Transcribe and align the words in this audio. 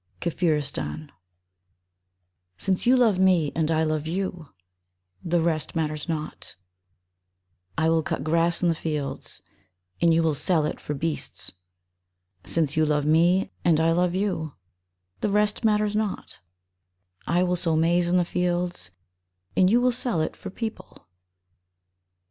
SINCE 2.57 2.87
you 2.87 2.97
love 2.97 3.19
me 3.19 3.51
and 3.53 3.69
I 3.69 3.83
love 3.83 4.07
you 4.07 4.49
The 5.23 5.39
rest 5.39 5.75
matters 5.75 6.09
not; 6.09 6.55
I 7.77 7.87
will 7.87 8.01
cut 8.01 8.23
grass 8.23 8.63
in 8.63 8.69
the 8.69 8.73
fields 8.73 9.43
And 10.01 10.11
you 10.11 10.23
will 10.23 10.33
sell 10.33 10.65
it 10.65 10.79
for 10.79 10.95
beasts. 10.95 11.51
Since 12.47 12.75
you 12.75 12.83
love 12.83 13.05
me 13.05 13.51
and 13.63 13.79
I 13.79 13.91
love 13.91 14.15
you 14.15 14.55
The 15.19 15.29
rest 15.29 15.63
matters 15.63 15.95
not; 15.95 16.39
I 17.27 17.43
will 17.43 17.55
sow 17.55 17.75
maize 17.75 18.07
in 18.07 18.17
the 18.17 18.25
fields 18.25 18.89
And 19.55 19.69
you 19.69 19.79
will 19.79 19.91
sell 19.91 20.19
it 20.21 20.35
for 20.35 20.49
people. 20.49 21.07